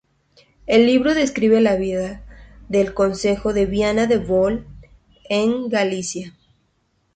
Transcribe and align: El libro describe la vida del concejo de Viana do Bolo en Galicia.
El 0.65 0.87
libro 0.87 1.13
describe 1.13 1.61
la 1.61 1.75
vida 1.75 2.25
del 2.69 2.95
concejo 2.95 3.53
de 3.53 3.67
Viana 3.67 4.07
do 4.07 4.19
Bolo 4.25 4.65
en 5.29 5.69
Galicia. 5.69 6.33